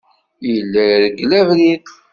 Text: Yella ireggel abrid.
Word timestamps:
Yella 0.53 0.83
ireggel 0.93 1.31
abrid. 1.39 1.85